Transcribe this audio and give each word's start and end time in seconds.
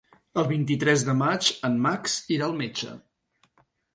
El 0.43 0.45
vint-i-tres 0.51 1.03
de 1.09 1.15
maig 1.19 1.51
en 1.69 1.77
Max 1.85 2.17
irà 2.37 2.47
al 2.47 2.57
metge. 2.63 2.95